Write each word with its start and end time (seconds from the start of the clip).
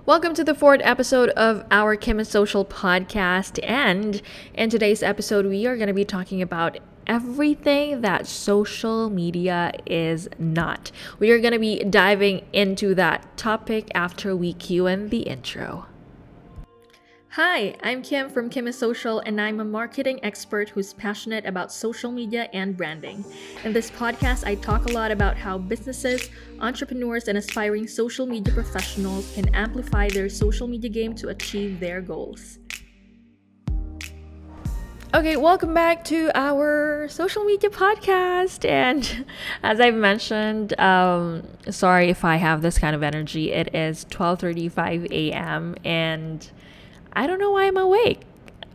Welcome 0.00 0.34
to 0.34 0.42
the 0.42 0.54
fourth 0.54 0.80
episode 0.82 1.28
of 1.30 1.64
our 1.70 1.94
Kim 1.94 2.18
is 2.18 2.28
Social 2.28 2.64
podcast. 2.64 3.60
And 3.62 4.20
in 4.52 4.68
today's 4.68 5.00
episode, 5.00 5.46
we 5.46 5.64
are 5.66 5.76
going 5.76 5.86
to 5.86 5.94
be 5.94 6.04
talking 6.04 6.42
about 6.42 6.78
everything 7.06 8.00
that 8.00 8.26
social 8.26 9.10
media 9.10 9.70
is 9.86 10.28
not. 10.40 10.90
We 11.20 11.30
are 11.30 11.38
going 11.38 11.52
to 11.52 11.60
be 11.60 11.84
diving 11.84 12.44
into 12.52 12.96
that 12.96 13.36
topic 13.36 13.92
after 13.94 14.34
we 14.34 14.54
cue 14.54 14.88
in 14.88 15.10
the 15.10 15.20
intro. 15.20 15.86
Hi, 17.36 17.74
I'm 17.82 18.02
Kim 18.02 18.28
from 18.28 18.50
Kim 18.50 18.68
is 18.68 18.76
Social, 18.76 19.20
and 19.20 19.40
I'm 19.40 19.58
a 19.58 19.64
marketing 19.64 20.20
expert 20.22 20.68
who's 20.68 20.92
passionate 20.92 21.46
about 21.46 21.72
social 21.72 22.12
media 22.12 22.50
and 22.52 22.76
branding. 22.76 23.24
In 23.64 23.72
this 23.72 23.90
podcast, 23.90 24.46
I 24.46 24.54
talk 24.56 24.84
a 24.84 24.92
lot 24.92 25.10
about 25.10 25.38
how 25.38 25.56
businesses, 25.56 26.28
entrepreneurs, 26.60 27.28
and 27.28 27.38
aspiring 27.38 27.88
social 27.88 28.26
media 28.26 28.52
professionals 28.52 29.32
can 29.34 29.48
amplify 29.54 30.10
their 30.10 30.28
social 30.28 30.68
media 30.68 30.90
game 30.90 31.14
to 31.14 31.28
achieve 31.28 31.80
their 31.80 32.02
goals. 32.02 32.58
Okay, 35.14 35.38
welcome 35.38 35.72
back 35.72 36.04
to 36.04 36.30
our 36.34 37.08
social 37.08 37.44
media 37.44 37.70
podcast. 37.70 38.68
And 38.68 39.24
as 39.62 39.80
I've 39.80 39.94
mentioned, 39.94 40.78
um, 40.78 41.48
sorry 41.70 42.10
if 42.10 42.26
I 42.26 42.36
have 42.36 42.60
this 42.60 42.78
kind 42.78 42.94
of 42.94 43.02
energy. 43.02 43.52
It 43.52 43.74
is 43.74 44.04
12:35 44.10 45.10
a.m. 45.10 45.76
and 45.82 46.50
I 47.12 47.26
don't 47.26 47.38
know 47.38 47.52
why 47.52 47.66
I'm 47.66 47.76
awake. 47.76 48.22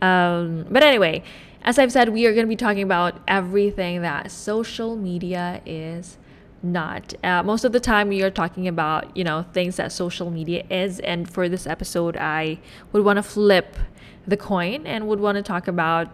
Um, 0.00 0.66
but 0.70 0.82
anyway, 0.82 1.22
as 1.62 1.78
I've 1.78 1.92
said, 1.92 2.10
we 2.10 2.26
are 2.26 2.32
going 2.32 2.46
to 2.46 2.48
be 2.48 2.56
talking 2.56 2.82
about 2.82 3.20
everything 3.26 4.02
that 4.02 4.30
social 4.30 4.96
media 4.96 5.60
is 5.66 6.18
not. 6.62 7.14
Uh, 7.22 7.42
most 7.42 7.64
of 7.64 7.72
the 7.72 7.80
time, 7.80 8.08
we 8.08 8.22
are 8.22 8.30
talking 8.30 8.68
about, 8.68 9.16
you 9.16 9.24
know, 9.24 9.44
things 9.52 9.76
that 9.76 9.92
social 9.92 10.30
media 10.30 10.64
is. 10.70 11.00
And 11.00 11.28
for 11.28 11.48
this 11.48 11.66
episode, 11.66 12.16
I 12.16 12.58
would 12.92 13.04
want 13.04 13.16
to 13.16 13.22
flip 13.22 13.76
the 14.26 14.36
coin 14.36 14.86
and 14.86 15.08
would 15.08 15.20
want 15.20 15.36
to 15.36 15.42
talk 15.42 15.68
about, 15.68 16.08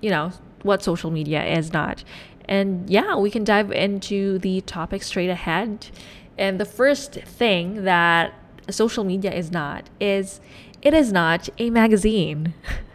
you 0.00 0.10
know, 0.10 0.32
what 0.62 0.82
social 0.82 1.10
media 1.10 1.44
is 1.44 1.72
not. 1.72 2.04
And 2.46 2.88
yeah, 2.90 3.16
we 3.16 3.30
can 3.30 3.44
dive 3.44 3.70
into 3.70 4.38
the 4.38 4.60
topic 4.62 5.02
straight 5.02 5.30
ahead. 5.30 5.88
And 6.36 6.58
the 6.58 6.64
first 6.64 7.14
thing 7.14 7.84
that 7.84 8.34
social 8.72 9.04
media 9.04 9.32
is 9.32 9.50
not 9.50 9.88
is 10.00 10.40
it 10.82 10.94
is 10.94 11.12
not 11.12 11.48
a 11.58 11.70
magazine. 11.70 12.54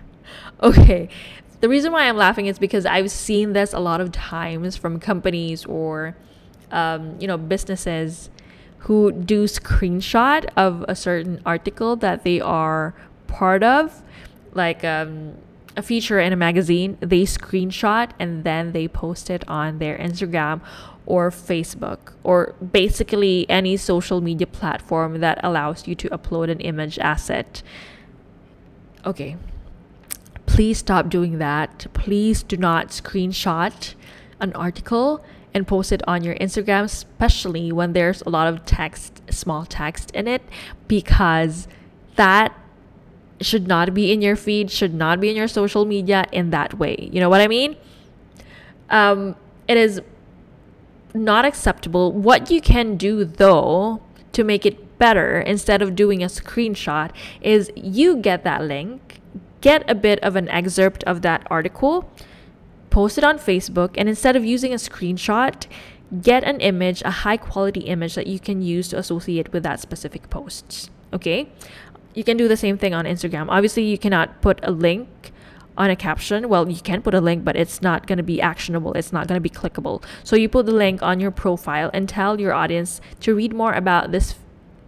okay. 0.63 1.09
The 1.61 1.69
reason 1.69 1.91
why 1.91 2.07
I'm 2.07 2.17
laughing 2.17 2.47
is 2.47 2.59
because 2.59 2.85
I've 2.85 3.11
seen 3.11 3.53
this 3.53 3.73
a 3.73 3.79
lot 3.79 4.01
of 4.01 4.11
times 4.11 4.75
from 4.75 4.99
companies 4.99 5.65
or, 5.65 6.15
um, 6.71 7.15
you 7.19 7.27
know, 7.27 7.37
businesses 7.37 8.29
who 8.79 9.11
do 9.11 9.45
screenshot 9.45 10.45
of 10.57 10.85
a 10.87 10.95
certain 10.95 11.41
article 11.45 11.95
that 11.97 12.23
they 12.23 12.41
are 12.41 12.93
part 13.27 13.63
of, 13.63 14.03
like 14.53 14.83
um, 14.83 15.33
a 15.75 15.81
feature 15.81 16.19
in 16.19 16.33
a 16.33 16.35
magazine. 16.35 16.97
They 16.99 17.21
screenshot 17.21 18.11
and 18.19 18.43
then 18.43 18.71
they 18.73 18.87
post 18.87 19.29
it 19.29 19.47
on 19.47 19.79
their 19.79 19.97
Instagram 19.97 20.61
or 21.05 21.29
Facebook 21.29 22.13
or 22.23 22.55
basically 22.71 23.45
any 23.49 23.77
social 23.77 24.21
media 24.21 24.47
platform 24.47 25.19
that 25.19 25.39
allows 25.43 25.87
you 25.87 25.95
to 25.95 26.09
upload 26.09 26.49
an 26.49 26.59
image 26.59 26.97
asset. 26.99 27.61
Okay. 29.05 29.37
Please 30.45 30.79
stop 30.79 31.09
doing 31.09 31.37
that. 31.39 31.87
Please 31.93 32.43
do 32.43 32.57
not 32.57 32.89
screenshot 32.89 33.93
an 34.39 34.53
article 34.53 35.23
and 35.53 35.67
post 35.67 35.91
it 35.91 36.01
on 36.07 36.23
your 36.23 36.35
Instagram, 36.35 36.83
especially 36.83 37.71
when 37.71 37.93
there's 37.93 38.21
a 38.23 38.29
lot 38.29 38.47
of 38.47 38.65
text, 38.65 39.21
small 39.29 39.65
text 39.65 40.11
in 40.11 40.27
it, 40.27 40.41
because 40.87 41.67
that 42.15 42.53
should 43.41 43.67
not 43.67 43.93
be 43.93 44.11
in 44.11 44.21
your 44.21 44.35
feed, 44.35 44.69
should 44.71 44.93
not 44.93 45.19
be 45.19 45.29
in 45.29 45.35
your 45.35 45.47
social 45.47 45.85
media 45.85 46.25
in 46.31 46.49
that 46.49 46.73
way. 46.77 47.09
You 47.11 47.19
know 47.19 47.29
what 47.29 47.41
I 47.41 47.47
mean? 47.47 47.75
Um, 48.89 49.35
it 49.67 49.77
is 49.77 50.01
not 51.15 51.45
acceptable. 51.45 52.11
What 52.11 52.51
you 52.51 52.61
can 52.61 52.97
do 52.97 53.25
though 53.25 54.01
to 54.33 54.43
make 54.43 54.65
it 54.65 54.97
better 54.99 55.39
instead 55.39 55.81
of 55.81 55.95
doing 55.95 56.21
a 56.21 56.27
screenshot 56.27 57.11
is 57.41 57.71
you 57.75 58.17
get 58.17 58.43
that 58.43 58.63
link, 58.63 59.19
get 59.61 59.89
a 59.89 59.95
bit 59.95 60.19
of 60.19 60.35
an 60.35 60.49
excerpt 60.49 61.03
of 61.05 61.21
that 61.21 61.47
article, 61.49 62.09
post 62.89 63.17
it 63.17 63.23
on 63.23 63.37
Facebook, 63.37 63.91
and 63.97 64.07
instead 64.07 64.35
of 64.35 64.45
using 64.45 64.71
a 64.71 64.77
screenshot, 64.77 65.67
get 66.21 66.43
an 66.43 66.59
image, 66.59 67.01
a 67.03 67.11
high 67.11 67.37
quality 67.37 67.81
image 67.81 68.15
that 68.15 68.27
you 68.27 68.39
can 68.39 68.61
use 68.61 68.89
to 68.89 68.97
associate 68.97 69.51
with 69.51 69.63
that 69.63 69.79
specific 69.79 70.29
post. 70.29 70.91
Okay? 71.13 71.49
You 72.13 72.23
can 72.23 72.37
do 72.37 72.47
the 72.47 72.57
same 72.57 72.77
thing 72.77 72.93
on 72.93 73.05
Instagram. 73.05 73.47
Obviously, 73.49 73.83
you 73.83 73.97
cannot 73.97 74.41
put 74.41 74.59
a 74.63 74.71
link 74.71 75.31
on 75.77 75.89
a 75.89 75.95
caption, 75.95 76.47
well, 76.47 76.69
you 76.69 76.79
can 76.79 77.01
put 77.01 77.13
a 77.13 77.21
link, 77.21 77.43
but 77.43 77.55
it's 77.55 77.81
not 77.81 78.07
going 78.07 78.17
to 78.17 78.23
be 78.23 78.41
actionable. 78.41 78.93
It's 78.93 79.11
not 79.11 79.27
going 79.27 79.35
to 79.35 79.41
be 79.41 79.49
clickable. 79.49 80.03
So 80.23 80.35
you 80.35 80.47
put 80.47 80.65
the 80.65 80.71
link 80.71 81.01
on 81.03 81.19
your 81.19 81.31
profile 81.31 81.89
and 81.93 82.07
tell 82.07 82.39
your 82.39 82.53
audience 82.53 83.01
to 83.21 83.35
read 83.35 83.53
more 83.53 83.73
about 83.73 84.11
this 84.11 84.35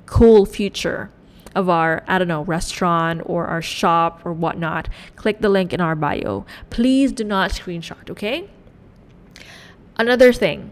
cool 0.06 0.46
future 0.46 1.12
of 1.56 1.70
our, 1.70 2.04
I 2.08 2.20
don't 2.20 2.28
know, 2.28 2.44
restaurant 2.44 3.22
or 3.26 3.48
our 3.48 3.62
shop 3.62 4.22
or 4.26 4.32
whatnot. 4.32 4.88
Click 5.16 5.42
the 5.42 5.50
link 5.50 5.74
in 5.74 5.82
our 5.82 5.96
bio. 5.96 6.46
Please 6.70 7.12
do 7.12 7.24
not 7.24 7.52
screenshot, 7.52 8.10
okay? 8.10 8.50
Another 9.98 10.32
thing 10.32 10.72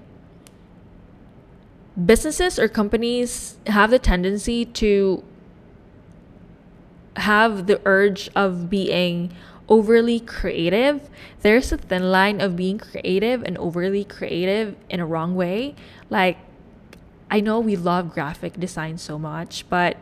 businesses 2.04 2.60
or 2.60 2.68
companies 2.68 3.58
have 3.68 3.90
the 3.90 4.00
tendency 4.00 4.66
to 4.66 5.24
have 7.16 7.68
the 7.68 7.82
urge 7.86 8.30
of 8.36 8.70
being 8.70 9.34
overly 9.68 10.20
creative. 10.20 11.10
There's 11.42 11.72
a 11.72 11.78
thin 11.78 12.12
line 12.12 12.42
of 12.42 12.56
being 12.56 12.78
creative 12.78 13.44
and 13.44 13.58
overly 13.58 14.04
creative 14.04 14.76
in 14.90 15.00
a 15.00 15.06
wrong 15.06 15.36
way. 15.36 15.76
Like, 16.10 16.38
I 17.30 17.40
know 17.40 17.60
we 17.60 17.76
love 17.76 18.14
graphic 18.14 18.60
design 18.60 18.98
so 18.98 19.18
much, 19.18 19.68
but 19.70 19.98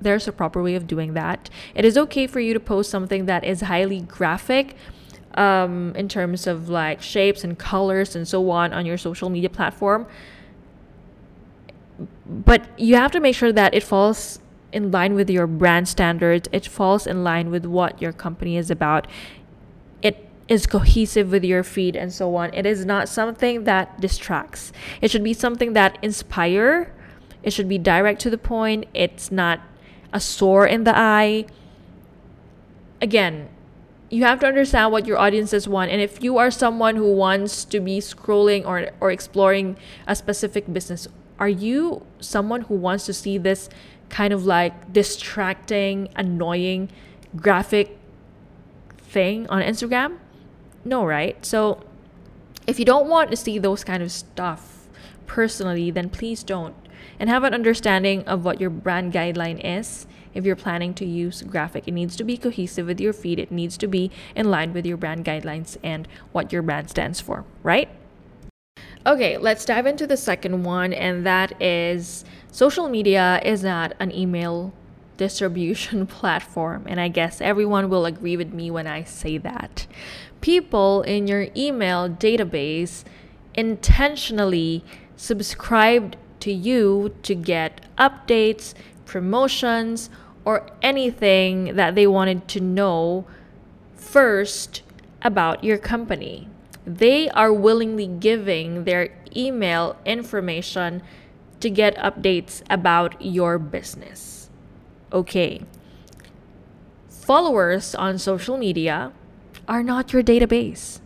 there's 0.00 0.26
a 0.28 0.32
proper 0.32 0.62
way 0.62 0.74
of 0.74 0.86
doing 0.86 1.14
that. 1.14 1.50
It 1.74 1.84
is 1.84 1.96
okay 1.96 2.26
for 2.26 2.40
you 2.40 2.54
to 2.54 2.60
post 2.60 2.90
something 2.90 3.26
that 3.26 3.44
is 3.44 3.62
highly 3.62 4.00
graphic 4.00 4.76
um, 5.34 5.94
in 5.96 6.08
terms 6.08 6.46
of 6.46 6.68
like 6.68 7.00
shapes 7.00 7.44
and 7.44 7.58
colors 7.58 8.14
and 8.14 8.26
so 8.26 8.50
on 8.50 8.72
on 8.72 8.86
your 8.86 8.98
social 8.98 9.30
media 9.30 9.48
platform. 9.48 10.06
But 12.26 12.66
you 12.78 12.96
have 12.96 13.10
to 13.12 13.20
make 13.20 13.34
sure 13.34 13.52
that 13.52 13.74
it 13.74 13.82
falls 13.82 14.38
in 14.72 14.90
line 14.90 15.14
with 15.14 15.30
your 15.30 15.46
brand 15.46 15.88
standards. 15.88 16.48
It 16.52 16.66
falls 16.66 17.06
in 17.06 17.24
line 17.24 17.50
with 17.50 17.66
what 17.66 18.00
your 18.00 18.12
company 18.12 18.56
is 18.56 18.70
about. 18.70 19.06
It 20.02 20.28
is 20.48 20.66
cohesive 20.66 21.30
with 21.30 21.44
your 21.44 21.62
feed 21.62 21.96
and 21.96 22.12
so 22.12 22.34
on. 22.36 22.52
It 22.54 22.66
is 22.66 22.84
not 22.84 23.08
something 23.08 23.64
that 23.64 24.00
distracts. 24.00 24.72
It 25.00 25.10
should 25.10 25.24
be 25.24 25.34
something 25.34 25.72
that 25.74 25.98
inspire. 26.02 26.92
It 27.42 27.52
should 27.52 27.68
be 27.68 27.78
direct 27.78 28.20
to 28.22 28.30
the 28.30 28.38
point. 28.38 28.86
It's 28.94 29.30
not 29.30 29.60
a 30.12 30.20
sore 30.20 30.66
in 30.66 30.84
the 30.84 30.96
eye. 30.96 31.46
Again, 33.00 33.48
you 34.12 34.24
have 34.24 34.40
to 34.40 34.46
understand 34.46 34.92
what 34.92 35.06
your 35.06 35.18
audiences 35.18 35.66
want 35.66 35.90
and 35.90 36.00
if 36.00 36.22
you 36.22 36.36
are 36.36 36.50
someone 36.50 36.96
who 36.96 37.10
wants 37.10 37.64
to 37.64 37.80
be 37.80 37.98
scrolling 37.98 38.64
or 38.66 38.90
or 39.00 39.10
exploring 39.10 39.74
a 40.06 40.14
specific 40.14 40.70
business 40.70 41.08
are 41.38 41.48
you 41.48 42.04
someone 42.20 42.60
who 42.62 42.74
wants 42.74 43.06
to 43.06 43.14
see 43.14 43.38
this 43.38 43.70
kind 44.12 44.32
of 44.32 44.44
like 44.46 44.92
distracting, 44.92 46.08
annoying 46.14 46.90
graphic 47.34 47.98
thing 48.98 49.48
on 49.48 49.62
Instagram? 49.62 50.18
No, 50.84 51.04
right? 51.04 51.44
So 51.44 51.82
if 52.66 52.78
you 52.78 52.84
don't 52.84 53.08
want 53.08 53.30
to 53.30 53.36
see 53.36 53.58
those 53.58 53.82
kind 53.82 54.02
of 54.02 54.12
stuff 54.12 54.86
personally, 55.26 55.90
then 55.90 56.10
please 56.10 56.44
don't. 56.44 56.76
And 57.18 57.28
have 57.30 57.42
an 57.42 57.54
understanding 57.54 58.22
of 58.24 58.44
what 58.44 58.60
your 58.60 58.70
brand 58.70 59.12
guideline 59.12 59.60
is 59.64 60.06
if 60.34 60.44
you're 60.44 60.56
planning 60.56 60.92
to 60.94 61.04
use 61.04 61.42
graphic. 61.42 61.88
It 61.88 61.92
needs 61.92 62.14
to 62.16 62.24
be 62.24 62.36
cohesive 62.36 62.86
with 62.86 63.00
your 63.00 63.12
feed, 63.12 63.38
it 63.38 63.50
needs 63.50 63.76
to 63.78 63.86
be 63.86 64.10
in 64.36 64.50
line 64.50 64.72
with 64.72 64.86
your 64.86 64.96
brand 64.96 65.24
guidelines 65.24 65.76
and 65.82 66.06
what 66.32 66.52
your 66.52 66.62
brand 66.62 66.90
stands 66.90 67.20
for, 67.20 67.44
right? 67.62 67.88
Okay, 69.04 69.36
let's 69.36 69.64
dive 69.64 69.86
into 69.86 70.06
the 70.06 70.16
second 70.16 70.62
one, 70.62 70.92
and 70.92 71.26
that 71.26 71.60
is 71.60 72.24
social 72.52 72.88
media 72.88 73.40
is 73.44 73.64
not 73.64 73.94
an 73.98 74.12
email 74.14 74.72
distribution 75.16 76.06
platform. 76.18 76.84
And 76.86 77.00
I 77.00 77.08
guess 77.08 77.40
everyone 77.40 77.88
will 77.88 78.06
agree 78.06 78.36
with 78.36 78.52
me 78.52 78.70
when 78.70 78.86
I 78.86 79.02
say 79.02 79.38
that. 79.38 79.88
People 80.40 81.02
in 81.02 81.26
your 81.26 81.48
email 81.56 82.08
database 82.08 83.02
intentionally 83.54 84.84
subscribed 85.16 86.16
to 86.40 86.52
you 86.52 87.14
to 87.22 87.34
get 87.34 87.80
updates, 87.98 88.74
promotions, 89.06 90.10
or 90.44 90.68
anything 90.82 91.74
that 91.76 91.94
they 91.94 92.06
wanted 92.06 92.46
to 92.48 92.60
know 92.60 93.24
first 93.96 94.82
about 95.22 95.64
your 95.64 95.78
company 95.78 96.48
they 96.86 97.30
are 97.30 97.52
willingly 97.52 98.06
giving 98.06 98.84
their 98.84 99.14
email 99.36 99.96
information 100.04 101.02
to 101.62 101.70
get 101.70 101.96
updates 101.96 102.62
about 102.68 103.20
your 103.20 103.58
business. 103.58 104.50
okay. 105.12 105.62
Followers 107.08 107.94
on 107.94 108.18
social 108.18 108.56
media 108.58 109.12
are 109.68 109.82
not 109.82 110.12
your 110.12 110.22
database. 110.22 110.98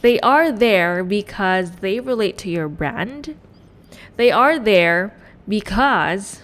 They 0.00 0.18
are 0.20 0.50
there 0.50 1.04
because 1.04 1.76
they 1.76 2.00
relate 2.00 2.36
to 2.38 2.50
your 2.50 2.68
brand. 2.68 3.36
They 4.16 4.30
are 4.32 4.58
there 4.58 5.14
because 5.46 6.40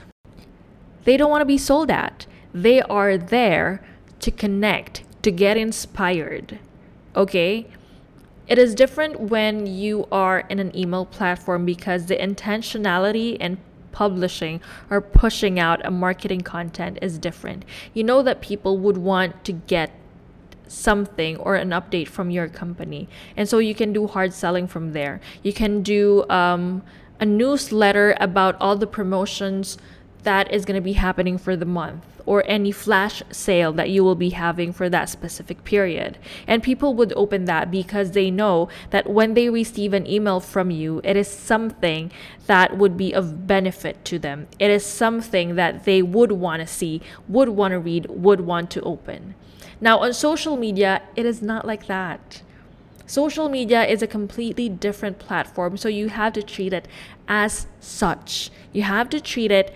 they 1.04 1.16
don't 1.16 1.30
want 1.30 1.40
to 1.40 1.46
be 1.46 1.58
sold 1.58 1.90
at. 1.90 2.26
They 2.52 2.80
are 2.82 3.18
there 3.18 3.84
to 4.20 4.30
connect, 4.30 5.02
to 5.22 5.32
get 5.32 5.56
inspired. 5.56 6.60
Okay? 7.16 7.66
It 8.46 8.58
is 8.58 8.74
different 8.74 9.20
when 9.20 9.66
you 9.66 10.06
are 10.12 10.40
in 10.40 10.58
an 10.58 10.76
email 10.76 11.06
platform 11.06 11.64
because 11.64 12.06
the 12.06 12.16
intentionality 12.16 13.36
and 13.40 13.58
publishing 13.92 14.60
or 14.90 15.00
pushing 15.00 15.58
out 15.58 15.84
a 15.86 15.90
marketing 15.90 16.42
content 16.42 16.98
is 17.00 17.18
different. 17.18 17.64
You 17.94 18.04
know 18.04 18.22
that 18.22 18.42
people 18.42 18.76
would 18.78 18.98
want 18.98 19.44
to 19.44 19.52
get 19.52 19.92
something 20.66 21.36
or 21.36 21.54
an 21.54 21.70
update 21.70 22.08
from 22.08 22.30
your 22.30 22.48
company. 22.48 23.08
And 23.36 23.48
so 23.48 23.58
you 23.58 23.74
can 23.74 23.92
do 23.92 24.06
hard 24.06 24.32
selling 24.32 24.66
from 24.66 24.92
there. 24.92 25.20
You 25.42 25.52
can 25.52 25.82
do 25.82 26.28
um, 26.28 26.82
a 27.20 27.24
newsletter 27.26 28.16
about 28.20 28.56
all 28.60 28.76
the 28.76 28.86
promotions 28.86 29.78
that 30.24 30.52
is 30.52 30.64
going 30.64 30.74
to 30.74 30.80
be 30.80 30.94
happening 30.94 31.38
for 31.38 31.56
the 31.56 31.64
month 31.64 32.04
or 32.26 32.42
any 32.46 32.72
flash 32.72 33.22
sale 33.30 33.72
that 33.72 33.90
you 33.90 34.02
will 34.02 34.14
be 34.14 34.30
having 34.30 34.72
for 34.72 34.88
that 34.88 35.08
specific 35.08 35.62
period. 35.64 36.18
And 36.46 36.62
people 36.62 36.94
would 36.94 37.12
open 37.16 37.44
that 37.44 37.70
because 37.70 38.12
they 38.12 38.30
know 38.30 38.68
that 38.90 39.08
when 39.08 39.34
they 39.34 39.50
receive 39.50 39.92
an 39.92 40.06
email 40.06 40.40
from 40.40 40.70
you, 40.70 41.00
it 41.04 41.16
is 41.16 41.28
something 41.28 42.10
that 42.46 42.76
would 42.76 42.96
be 42.96 43.12
of 43.12 43.46
benefit 43.46 44.04
to 44.06 44.18
them. 44.18 44.46
It 44.58 44.70
is 44.70 44.84
something 44.84 45.54
that 45.56 45.84
they 45.84 46.02
would 46.02 46.32
want 46.32 46.60
to 46.60 46.66
see, 46.66 47.02
would 47.28 47.50
want 47.50 47.72
to 47.72 47.78
read, 47.78 48.06
would 48.08 48.40
want 48.40 48.70
to 48.72 48.80
open. 48.82 49.34
Now, 49.80 49.98
on 49.98 50.14
social 50.14 50.56
media, 50.56 51.02
it 51.16 51.26
is 51.26 51.42
not 51.42 51.66
like 51.66 51.86
that. 51.86 52.42
Social 53.06 53.50
media 53.50 53.84
is 53.84 54.00
a 54.00 54.06
completely 54.06 54.70
different 54.70 55.18
platform, 55.18 55.76
so 55.76 55.90
you 55.90 56.08
have 56.08 56.32
to 56.32 56.42
treat 56.42 56.72
it 56.72 56.88
as 57.28 57.66
such. 57.78 58.50
You 58.72 58.82
have 58.82 59.10
to 59.10 59.20
treat 59.20 59.50
it 59.50 59.74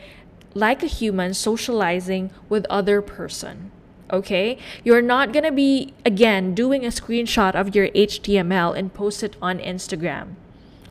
like 0.58 0.82
a 0.82 0.86
human 0.86 1.34
socializing 1.34 2.30
with 2.48 2.66
other 2.68 3.00
person. 3.00 3.70
Okay? 4.12 4.58
You're 4.84 5.02
not 5.02 5.32
going 5.32 5.44
to 5.44 5.52
be 5.52 5.94
again 6.04 6.54
doing 6.54 6.84
a 6.84 6.88
screenshot 6.88 7.54
of 7.54 7.74
your 7.74 7.88
HTML 7.88 8.76
and 8.76 8.92
post 8.92 9.22
it 9.22 9.36
on 9.40 9.58
Instagram 9.58 10.34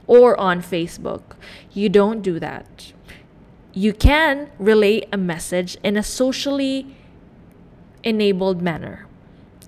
or 0.08 0.40
on 0.40 0.62
Facebook. 0.62 1.36
You 1.74 1.90
don't 1.90 2.22
do 2.22 2.40
that. 2.40 2.94
You 3.74 3.94
can 3.94 4.50
relay 4.58 5.08
a 5.12 5.18
message 5.18 5.78
in 5.84 5.98
a 5.98 6.04
socially 6.04 6.96
enabled 8.04 8.62
manner, 8.62 9.06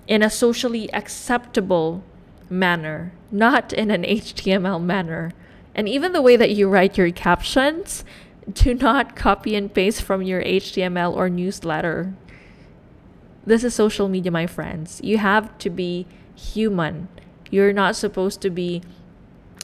in 0.08 0.22
a 0.22 0.30
socially 0.30 0.92
acceptable 0.92 2.02
manner, 2.48 3.12
not 3.30 3.72
in 3.72 3.90
an 3.90 4.02
HTML 4.02 4.82
manner. 4.82 5.32
And 5.74 5.88
even 5.88 6.12
the 6.12 6.22
way 6.22 6.36
that 6.36 6.50
you 6.50 6.68
write 6.68 6.98
your 6.98 7.10
captions, 7.12 8.04
do 8.52 8.74
not 8.74 9.16
copy 9.16 9.54
and 9.54 9.72
paste 9.72 10.02
from 10.02 10.22
your 10.22 10.42
HTML 10.42 11.14
or 11.14 11.28
newsletter. 11.28 12.14
This 13.44 13.64
is 13.64 13.74
social 13.74 14.08
media, 14.08 14.30
my 14.30 14.46
friends. 14.46 15.00
You 15.02 15.18
have 15.18 15.56
to 15.58 15.70
be 15.70 16.06
human. 16.34 17.08
You're 17.50 17.72
not 17.72 17.96
supposed 17.96 18.40
to 18.42 18.50
be 18.50 18.82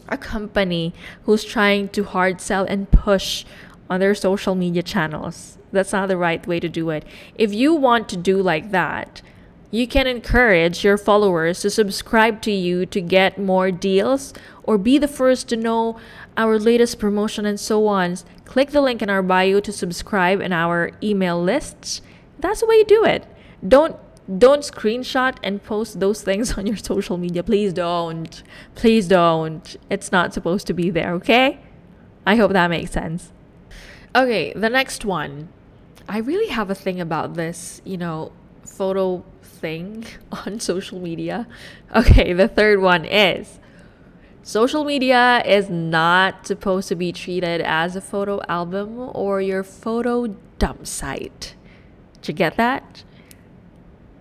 a 0.08 0.16
company 0.16 0.94
who's 1.24 1.44
trying 1.44 1.88
to 1.90 2.04
hard 2.04 2.40
sell 2.40 2.64
and 2.64 2.90
push 2.90 3.44
on 3.88 4.00
their 4.00 4.14
social 4.14 4.54
media 4.54 4.82
channels. 4.82 5.58
That's 5.72 5.92
not 5.92 6.08
the 6.08 6.16
right 6.16 6.44
way 6.46 6.60
to 6.60 6.68
do 6.68 6.90
it. 6.90 7.04
If 7.36 7.52
you 7.52 7.74
want 7.74 8.08
to 8.10 8.16
do 8.16 8.42
like 8.42 8.70
that, 8.70 9.22
you 9.70 9.86
can 9.86 10.06
encourage 10.06 10.84
your 10.84 10.96
followers 10.96 11.60
to 11.60 11.70
subscribe 11.70 12.40
to 12.42 12.52
you 12.52 12.86
to 12.86 13.00
get 13.00 13.38
more 13.38 13.70
deals 13.70 14.32
or 14.62 14.78
be 14.78 14.98
the 14.98 15.08
first 15.08 15.48
to 15.48 15.56
know 15.56 15.98
our 16.36 16.58
latest 16.58 16.98
promotion 16.98 17.46
and 17.46 17.58
so 17.58 17.86
on. 17.86 18.16
Click 18.44 18.70
the 18.70 18.80
link 18.80 19.02
in 19.02 19.10
our 19.10 19.22
bio 19.22 19.60
to 19.60 19.72
subscribe 19.72 20.40
in 20.40 20.52
our 20.52 20.92
email 21.02 21.40
lists. 21.42 22.02
That's 22.38 22.60
the 22.60 22.66
way 22.66 22.76
you 22.76 22.84
do 22.84 23.04
it. 23.04 23.26
Don't 23.66 23.96
don't 24.38 24.62
screenshot 24.62 25.36
and 25.44 25.62
post 25.62 26.00
those 26.00 26.20
things 26.22 26.52
on 26.58 26.66
your 26.66 26.76
social 26.76 27.16
media. 27.16 27.42
Please 27.42 27.72
don't. 27.72 28.42
Please 28.74 29.06
don't. 29.06 29.76
It's 29.88 30.10
not 30.10 30.34
supposed 30.34 30.66
to 30.66 30.74
be 30.74 30.90
there, 30.90 31.12
okay? 31.14 31.60
I 32.26 32.34
hope 32.34 32.52
that 32.52 32.68
makes 32.68 32.90
sense. 32.90 33.32
Okay, 34.14 34.52
the 34.54 34.68
next 34.70 35.04
one. 35.04 35.48
I 36.08 36.18
really 36.18 36.48
have 36.48 36.70
a 36.70 36.74
thing 36.74 37.00
about 37.00 37.34
this, 37.34 37.80
you 37.84 37.96
know, 37.96 38.32
photo 38.64 39.24
thing 39.66 40.06
on 40.46 40.60
social 40.60 41.00
media. 41.00 41.46
Okay, 41.94 42.32
the 42.32 42.48
third 42.48 42.80
one 42.80 43.04
is 43.04 43.58
social 44.42 44.84
media 44.84 45.42
is 45.44 45.68
not 45.68 46.46
supposed 46.46 46.86
to 46.88 46.94
be 46.94 47.10
treated 47.10 47.60
as 47.60 47.96
a 47.96 48.00
photo 48.00 48.40
album 48.48 49.10
or 49.12 49.40
your 49.40 49.64
photo 49.64 50.28
dump 50.60 50.86
site. 50.86 51.56
Did 52.14 52.28
you 52.28 52.34
get 52.34 52.56
that? 52.56 53.02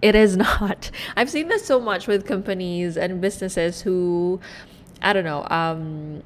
It 0.02 0.16
is 0.16 0.36
not. 0.48 0.90
I've 1.16 1.30
seen 1.30 1.48
this 1.48 1.64
so 1.64 1.80
much 1.80 2.08
with 2.08 2.26
companies 2.26 2.98
and 2.98 3.22
businesses 3.22 3.82
who, 3.82 4.40
I 5.02 5.14
don't 5.14 5.26
know, 5.26 5.46
um, 5.52 6.24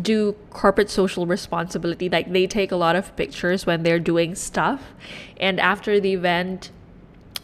do 0.00 0.34
corporate 0.48 0.88
social 0.88 1.26
responsibility. 1.26 2.08
Like 2.08 2.32
they 2.32 2.46
take 2.46 2.72
a 2.72 2.76
lot 2.76 2.96
of 2.96 3.14
pictures 3.16 3.66
when 3.66 3.82
they're 3.82 4.04
doing 4.12 4.34
stuff, 4.34 4.80
and 5.38 5.60
after 5.60 6.00
the 6.00 6.14
event, 6.14 6.70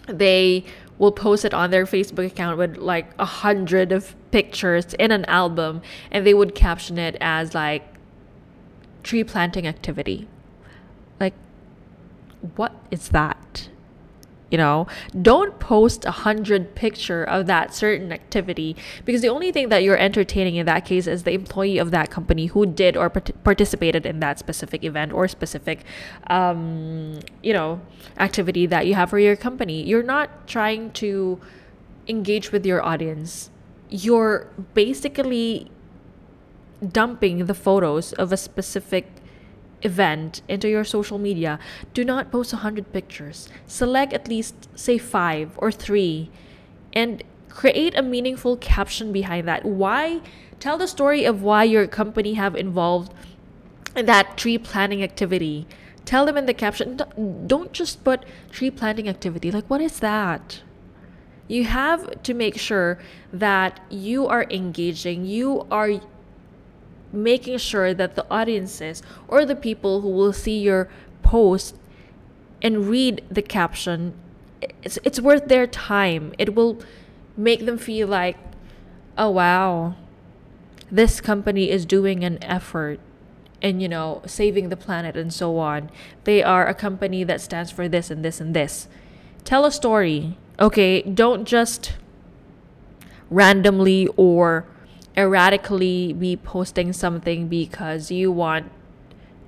they 0.09 0.65
will 0.99 1.13
post 1.13 1.45
it 1.45 1.55
on 1.55 1.71
their 1.71 1.85
Facebook 1.85 2.27
account 2.27 2.59
with 2.59 2.77
like 2.77 3.11
a 3.19 3.25
hundred 3.25 3.93
of 3.93 4.15
pictures 4.31 4.95
in 4.95 5.11
an 5.13 5.25
album, 5.27 5.81
and 6.11 6.27
they 6.27 6.35
would 6.35 6.55
caption 6.55 6.99
it 6.99 7.17
as 7.21 7.55
like 7.55 7.85
tree 9.03 9.25
planting 9.25 9.67
activity. 9.67 10.29
Like, 11.21 11.35
what 12.57 12.75
is 12.91 13.11
that? 13.11 13.69
You 14.51 14.59
know? 14.59 14.87
Don't 15.21 15.59
post 15.59 16.05
a 16.05 16.11
hundred 16.11 16.75
picture 16.75 17.25
of 17.25 17.47
that 17.47 17.75
certain 17.75 18.13
activity 18.13 18.77
because 19.05 19.23
the 19.23 19.29
only 19.29 19.53
thing 19.53 19.69
that 19.69 19.83
you're 19.83 19.97
entertaining 19.99 20.57
in 20.57 20.67
that 20.67 20.85
case 20.85 21.07
is 21.07 21.23
the 21.25 21.33
employee 21.33 21.79
of 21.79 21.91
that 21.91 22.11
company 22.11 22.47
who 22.47 22.67
did 22.67 22.97
or 22.97 23.11
part- 23.11 23.33
participated 23.45 24.07
in 24.07 24.21
that 24.21 24.39
specific 24.39 24.85
event 24.85 25.13
or 25.13 25.29
specific 25.29 25.85
um, 26.29 27.21
you 27.43 27.53
know 27.53 27.81
activity 28.19 28.67
that 28.67 28.87
you 28.87 28.95
have 28.95 29.11
for 29.11 29.19
your 29.19 29.37
company. 29.37 29.83
You're 29.83 30.03
not 30.03 30.47
trying 30.47 30.93
to 30.93 31.41
engage 32.07 32.53
with 32.53 32.65
your 32.65 32.83
audience. 32.83 33.51
You're 33.91 34.49
basically 34.75 35.71
dumping 36.87 37.47
the 37.47 37.55
photos 37.55 38.13
of 38.15 38.33
a 38.33 38.37
specific 38.37 39.11
event 39.83 40.43
into 40.49 40.69
your 40.69 40.85
social 40.85 41.19
media, 41.19 41.59
do 41.95 42.05
not 42.05 42.31
post 42.31 42.53
100 42.53 42.93
pictures. 42.93 43.49
Select 43.67 44.13
at 44.13 44.29
least, 44.29 44.69
say, 44.75 44.99
five 44.99 45.53
or 45.59 45.71
three 45.71 46.31
and 46.93 47.23
create 47.49 47.97
a 47.97 48.03
meaningful 48.03 48.57
caption 48.57 49.13
behind 49.13 49.47
that. 49.49 49.65
Why? 49.65 50.21
Tell 50.61 50.79
the 50.79 50.89
story 50.89 51.25
of 51.25 51.43
why 51.43 51.65
your 51.65 51.87
company 51.87 52.35
have 52.35 52.57
involved 52.57 53.13
in 53.95 54.07
that 54.07 54.37
tree 54.37 54.59
planting 54.59 55.03
activity. 55.03 55.67
Tell 56.05 56.25
them 56.25 56.37
in 56.37 56.47
the 56.47 56.55
caption, 56.55 57.01
don't 57.47 57.73
just 57.73 58.03
put 58.03 58.25
tree 58.51 58.71
planting 58.71 59.09
activity. 59.09 59.51
Like, 59.51 59.69
what 59.69 59.81
is 59.81 60.01
that? 60.01 60.63
You 61.49 61.65
have 61.65 62.23
to 62.23 62.35
make 62.35 62.59
sure 62.59 62.99
that 63.33 63.81
you 63.91 64.27
are 64.27 64.47
engaging, 64.51 65.25
you 65.25 65.67
are 65.71 66.01
making 67.13 67.59
sure 67.59 67.95
that 67.95 68.15
the 68.15 68.27
audiences 68.31 69.03
or 69.27 69.45
the 69.45 69.57
people 69.57 70.03
who 70.03 70.09
will 70.09 70.33
see 70.33 70.59
your 70.59 70.89
post 71.23 71.77
and 72.63 72.89
read 72.89 73.25
the 73.31 73.43
caption 73.43 74.15
it's, 74.83 74.99
it's 75.05 75.21
worth 75.21 75.47
their 75.47 75.67
time. 75.67 76.33
It 76.39 76.55
will 76.55 76.81
make 77.37 77.65
them 77.65 77.79
feel 77.79 78.09
like 78.09 78.37
oh 79.17 79.31
wow 79.31 79.95
this 80.91 81.21
company 81.21 81.71
is 81.71 81.87
doing 81.87 82.25
an 82.25 82.43
effort 82.43 82.99
and 83.63 83.81
you 83.83 83.89
know 83.89 84.23
saving 84.27 84.69
the 84.69 84.77
planet 84.77 85.17
and 85.17 85.33
so 85.33 85.59
on. 85.59 85.91
They 86.25 86.43
are 86.43 86.67
a 86.67 86.75
company 86.75 87.25
that 87.25 87.41
stands 87.41 87.71
for 87.71 87.89
this 87.89 88.11
and 88.11 88.25
this 88.25 88.41
and 88.41 88.55
this. 88.55 88.89
Tell 89.45 89.65
a 89.65 89.73
story 89.73 90.37
okay? 90.59 91.03
Don't 91.03 91.45
just 91.45 91.95
randomly 93.31 94.09
or 94.17 94.67
erratically 95.19 96.13
be 96.13 96.37
posting 96.37 96.93
something 96.93 97.49
because 97.49 98.13
you 98.13 98.31
want 98.31 98.71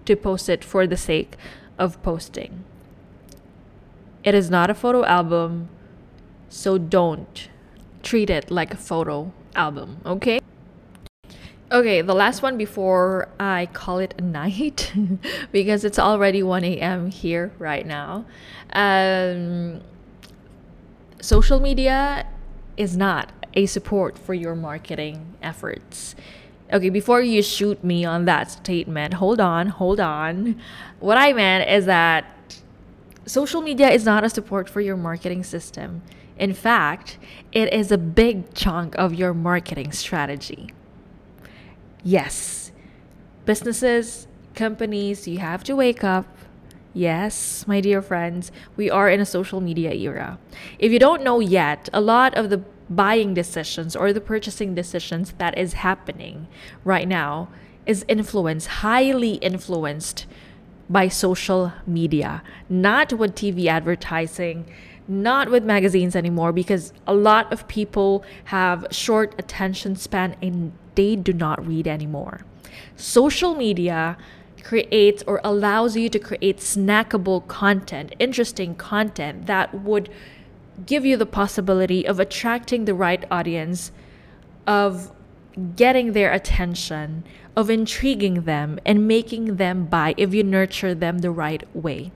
to 0.05 0.17
post 0.17 0.49
it 0.49 0.65
for 0.65 0.85
the 0.85 0.97
sake 0.97 1.37
of 1.79 2.03
posting. 2.03 2.65
It 4.25 4.35
is 4.35 4.51
not 4.51 4.69
a 4.69 4.75
photo 4.75 5.05
album, 5.05 5.69
so 6.49 6.77
don't 6.77 7.49
treat 8.03 8.29
it 8.29 8.51
like 8.51 8.75
a 8.75 8.77
photo 8.77 9.33
album, 9.55 9.99
okay? 10.05 10.41
Okay, 11.71 12.03
the 12.03 12.15
last 12.15 12.43
one 12.43 12.59
before 12.59 13.29
I 13.39 13.67
call 13.73 14.01
it 14.01 14.15
a 14.19 14.23
night 14.23 14.93
because 15.53 15.85
it's 15.85 16.01
already 16.01 16.43
1 16.43 16.65
a.m. 16.65 17.13
here 17.13 17.53
right 17.61 17.87
now. 17.87 18.25
Um, 18.73 19.83
social 21.21 21.61
media 21.61 22.27
is 22.77 22.97
not 22.97 23.31
a 23.55 23.67
support 23.67 24.19
for 24.19 24.35
your 24.35 24.55
marketing 24.55 25.35
efforts. 25.43 26.15
Okay, 26.73 26.91
before 26.91 27.21
you 27.21 27.43
shoot 27.43 27.83
me 27.83 28.05
on 28.05 28.27
that 28.27 28.51
statement, 28.51 29.15
hold 29.15 29.41
on, 29.41 29.69
hold 29.69 29.99
on. 29.99 30.61
What 31.01 31.19
I 31.19 31.33
meant 31.33 31.69
is 31.69 31.87
that 31.87 32.25
social 33.27 33.61
media 33.61 33.91
is 33.91 34.05
not 34.05 34.23
a 34.23 34.31
support 34.31 34.69
for 34.69 34.81
your 34.81 34.97
marketing 34.97 35.43
system. 35.43 36.03
In 36.39 36.55
fact, 36.55 37.19
it 37.53 37.73
is 37.73 37.91
a 37.91 37.99
big 37.99 38.55
chunk 38.55 38.95
of 38.97 39.15
your 39.15 39.35
marketing 39.35 39.93
strategy. 39.93 40.73
Yes, 42.03 42.73
businesses, 43.45 44.27
companies, 44.55 45.29
you 45.29 45.39
have 45.39 45.65
to 45.65 45.75
wake 45.75 46.03
up. 46.05 46.27
Yes, 46.95 47.67
my 47.67 47.81
dear 47.81 48.01
friends, 48.03 48.51
we 48.77 48.91
are 48.91 49.09
in 49.09 49.21
a 49.21 49.27
social 49.27 49.61
media 49.61 49.93
era. 49.93 50.39
If 50.79 50.93
you 50.93 50.99
don't 50.99 51.23
know 51.23 51.41
yet, 51.41 51.89
a 51.93 52.01
lot 52.01 52.35
of 52.35 52.51
the 52.51 52.63
buying 52.91 53.33
decisions 53.33 53.95
or 53.95 54.13
the 54.13 54.21
purchasing 54.21 54.75
decisions 54.75 55.33
that 55.39 55.57
is 55.57 55.75
happening 55.75 56.49
right 56.85 57.07
now 57.07 57.49
is 57.87 58.05
influenced, 58.09 58.67
highly 58.67 59.35
influenced 59.35 60.27
by 60.89 61.07
social 61.07 61.73
media, 61.87 62.43
not 62.69 63.13
with 63.13 63.37
TV 63.37 63.67
advertising, 63.67 64.67
not 65.07 65.49
with 65.49 65.65
magazines 65.65 66.17
anymore, 66.17 66.53
because 66.53 66.93
a 67.07 67.15
lot 67.15 67.53
of 67.53 67.67
people 67.69 68.25
have 68.45 68.85
short 68.91 69.35
attention 69.39 69.95
span 69.95 70.37
and 70.43 70.73
they 70.97 71.15
do 71.15 71.33
not 71.33 71.65
read 71.65 71.87
anymore. 71.87 72.45
Social 72.97 73.55
media 73.55 74.19
creates 74.63 75.23
or 75.27 75.41
allows 75.43 75.97
you 75.97 76.09
to 76.09 76.19
create 76.19 76.59
snackable 76.59 77.47
content, 77.47 78.15
interesting 78.19 78.75
content 78.75 79.47
that 79.47 79.73
would 79.75 80.11
give 80.87 81.05
you 81.05 81.17
the 81.17 81.27
possibility 81.27 82.07
of 82.07 82.21
attracting 82.21 82.85
the 82.85 82.95
right 82.95 83.25
audience, 83.31 83.93
of 84.67 85.13
getting 85.77 86.13
their 86.13 86.33
attention, 86.33 87.25
of 87.57 87.71
intriguing 87.71 88.43
them, 88.43 88.79
and 88.87 89.07
making 89.07 89.57
them 89.57 89.87
buy 89.87 90.15
if 90.17 90.33
you 90.33 90.43
nurture 90.43 90.95
them 90.95 91.19
the 91.19 91.31
right 91.31 91.65
way. 91.75 92.13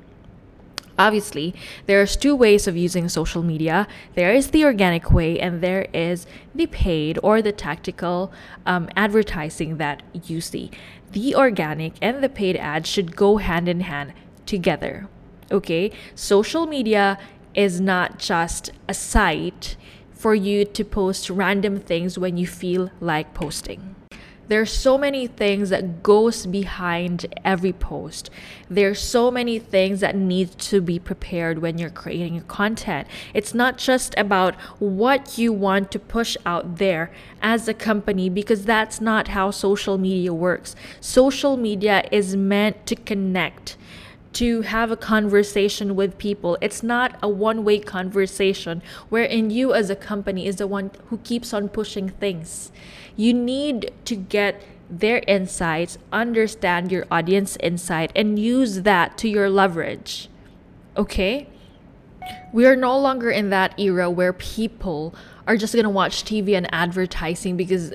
Obviously, 0.97 1.55
there's 1.87 2.17
two 2.17 2.37
ways 2.37 2.69
of 2.69 2.77
using 2.77 3.09
social 3.09 3.43
media. 3.43 3.89
There 4.15 4.33
is 4.33 4.51
the 4.51 4.65
organic 4.65 5.11
way, 5.11 5.41
and 5.41 5.61
there 5.61 5.89
is 5.93 6.27
the 6.55 6.67
paid 6.67 7.19
or 7.23 7.43
the 7.43 7.51
tactical 7.51 8.33
um, 8.65 8.89
advertising 8.95 9.79
that 9.79 10.03
you 10.13 10.41
see. 10.41 10.71
The 11.11 11.35
organic 11.35 11.95
and 12.01 12.23
the 12.23 12.29
paid 12.29 12.57
ads 12.57 12.89
should 12.89 13.17
go 13.17 13.39
hand 13.39 13.69
in 13.69 13.81
hand 13.81 14.13
together. 14.47 15.09
Okay, 15.51 15.91
social 16.15 16.67
media 16.67 17.19
is 17.55 17.81
not 17.81 18.19
just 18.19 18.71
a 18.89 18.95
site 18.95 19.77
for 20.13 20.35
you 20.35 20.65
to 20.65 20.85
post 20.85 21.29
random 21.29 21.79
things 21.79 22.19
when 22.19 22.37
you 22.37 22.47
feel 22.47 22.91
like 23.01 23.35
posting. 23.35 23.95
There's 24.47 24.71
so 24.71 24.99
many 24.99 25.27
things 25.27 25.71
that 25.71 26.03
goes 26.03 26.45
behind 26.45 27.27
every 27.45 27.73
post. 27.73 28.29
There's 28.69 29.01
so 29.01 29.31
many 29.31 29.59
things 29.59 30.01
that 30.01 30.15
need 30.15 30.59
to 30.59 30.83
be 30.83 30.99
prepared 30.99 31.61
when 31.61 31.79
you're 31.79 31.89
creating 31.89 32.35
your 32.35 32.45
content. 32.45 33.09
It's 33.33 33.55
not 33.55 33.79
just 33.79 34.15
about 34.19 34.55
what 34.79 35.39
you 35.39 35.51
want 35.53 35.91
to 35.93 35.99
push 35.99 36.37
out 36.45 36.77
there 36.77 37.11
as 37.41 37.69
a 37.69 37.75
company 37.75 38.29
because 38.29 38.67
that's 38.67 39.01
not 39.01 39.29
how 39.29 39.51
social 39.51 39.97
media 39.97 40.35
works. 40.35 40.77
Social 41.01 41.57
media 41.57 42.07
is 42.13 42.37
meant 42.37 42.85
to 42.87 42.97
connect 42.97 43.79
to 44.35 44.63
have 44.63 44.91
a 44.91 44.97
conversation 44.97 45.97
with 45.97 46.19
people. 46.19 46.59
It's 46.61 46.83
not 46.83 47.17
a 47.23 47.29
one 47.29 47.65
way 47.65 47.79
conversation 47.79 48.83
wherein 49.09 49.51
you, 49.51 49.73
as 49.75 49.91
a 49.91 49.97
company, 49.97 50.47
is 50.47 50.57
the 50.57 50.67
one 50.67 50.91
who 51.07 51.19
keeps 51.19 51.55
on 51.55 51.69
pushing 51.69 52.11
things. 52.11 52.71
You 53.17 53.33
need 53.33 53.93
to 54.05 54.17
get 54.17 54.63
their 54.91 55.23
insights, 55.27 55.99
understand 56.13 56.93
your 56.93 57.07
audience 57.11 57.57
insight, 57.61 58.13
and 58.15 58.39
use 58.39 58.83
that 58.83 59.17
to 59.19 59.29
your 59.29 59.49
leverage. 59.49 60.29
Okay? 60.97 61.49
We 62.53 62.67
are 62.67 62.77
no 62.77 62.99
longer 62.99 63.31
in 63.31 63.51
that 63.51 63.79
era 63.79 64.11
where 64.11 64.33
people 64.33 65.15
are 65.47 65.57
just 65.57 65.75
going 65.75 65.85
to 65.85 65.91
watch 65.91 66.25
TV 66.25 66.57
and 66.57 66.73
advertising 66.73 67.57
because 67.57 67.93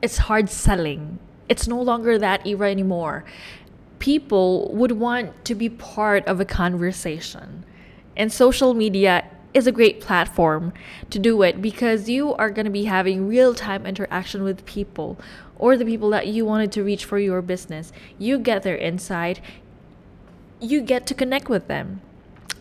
it's 0.00 0.18
hard 0.18 0.48
selling. 0.48 1.18
It's 1.48 1.68
no 1.68 1.80
longer 1.80 2.18
that 2.18 2.46
era 2.46 2.70
anymore 2.70 3.24
people 3.98 4.70
would 4.74 4.92
want 4.92 5.44
to 5.44 5.54
be 5.54 5.68
part 5.68 6.26
of 6.26 6.40
a 6.40 6.44
conversation. 6.44 7.64
And 8.16 8.32
social 8.32 8.74
media 8.74 9.24
is 9.54 9.66
a 9.66 9.72
great 9.72 10.00
platform 10.00 10.72
to 11.10 11.18
do 11.18 11.42
it 11.42 11.62
because 11.62 12.08
you 12.08 12.34
are 12.34 12.50
going 12.50 12.66
to 12.66 12.70
be 12.70 12.84
having 12.84 13.26
real 13.26 13.54
time 13.54 13.86
interaction 13.86 14.42
with 14.42 14.66
people 14.66 15.18
or 15.58 15.76
the 15.76 15.84
people 15.84 16.10
that 16.10 16.26
you 16.26 16.44
wanted 16.44 16.70
to 16.72 16.82
reach 16.82 17.04
for 17.04 17.18
your 17.18 17.40
business. 17.40 17.92
You 18.18 18.38
get 18.38 18.62
their 18.62 18.76
insight, 18.76 19.40
you 20.60 20.82
get 20.82 21.06
to 21.06 21.14
connect 21.14 21.48
with 21.48 21.68
them. 21.68 22.02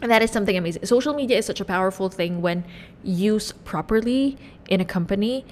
And 0.01 0.12
that 0.12 0.22
is 0.22 0.32
something 0.32 0.56
amazing. 0.56 0.86
Social 0.86 1.13
media 1.13 1.38
is 1.38 1.46
such 1.46 1.60
a 1.60 1.65
powerful 1.65 2.10
thing 2.10 2.42
when 2.42 2.63
used 3.04 3.63
properly 3.65 4.38
in 4.68 4.80
a 4.80 4.86
company. 4.86 5.46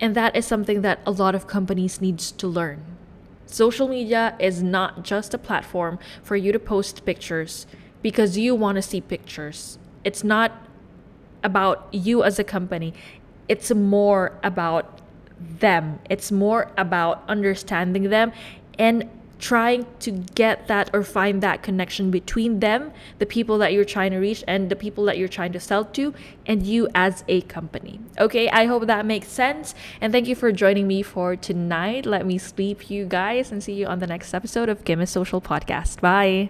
And 0.00 0.14
that 0.14 0.36
is 0.36 0.46
something 0.46 0.82
that 0.82 1.00
a 1.06 1.10
lot 1.10 1.34
of 1.34 1.46
companies 1.46 2.00
needs 2.00 2.30
to 2.32 2.46
learn 2.46 2.84
Social 3.46 3.88
media 3.88 4.36
is 4.38 4.62
not 4.62 5.02
just 5.02 5.34
a 5.34 5.38
platform 5.38 5.98
for 6.22 6.36
you 6.36 6.52
to 6.52 6.58
post 6.58 7.04
pictures 7.04 7.66
because 8.02 8.36
you 8.36 8.54
want 8.54 8.76
to 8.76 8.82
see 8.82 9.00
pictures. 9.00 9.78
It's 10.02 10.24
not 10.24 10.52
about 11.42 11.88
you 11.92 12.22
as 12.22 12.38
a 12.38 12.44
company, 12.44 12.94
it's 13.48 13.70
more 13.70 14.38
about 14.42 15.00
them. 15.38 15.98
It's 16.08 16.32
more 16.32 16.70
about 16.76 17.22
understanding 17.28 18.04
them 18.04 18.32
and 18.78 19.08
trying 19.44 19.86
to 19.98 20.10
get 20.10 20.68
that 20.68 20.88
or 20.94 21.02
find 21.02 21.42
that 21.42 21.62
connection 21.62 22.10
between 22.10 22.60
them, 22.60 22.90
the 23.18 23.26
people 23.26 23.58
that 23.58 23.74
you're 23.74 23.84
trying 23.84 24.10
to 24.10 24.16
reach, 24.16 24.42
and 24.48 24.70
the 24.70 24.76
people 24.76 25.04
that 25.04 25.18
you're 25.18 25.28
trying 25.28 25.52
to 25.52 25.60
sell 25.60 25.84
to, 25.84 26.14
and 26.46 26.66
you 26.66 26.88
as 26.94 27.22
a 27.28 27.42
company. 27.42 28.00
Okay, 28.18 28.48
I 28.48 28.64
hope 28.64 28.86
that 28.86 29.04
makes 29.04 29.28
sense. 29.28 29.74
And 30.00 30.14
thank 30.14 30.28
you 30.28 30.34
for 30.34 30.50
joining 30.50 30.88
me 30.88 31.02
for 31.02 31.36
tonight. 31.36 32.06
Let 32.06 32.24
me 32.24 32.38
sleep, 32.38 32.88
you 32.88 33.04
guys, 33.04 33.52
and 33.52 33.62
see 33.62 33.74
you 33.74 33.86
on 33.86 33.98
the 33.98 34.06
next 34.06 34.32
episode 34.32 34.70
of 34.70 34.82
Kim 34.86 35.02
is 35.02 35.10
Social 35.10 35.42
Podcast. 35.42 36.00
Bye. 36.00 36.48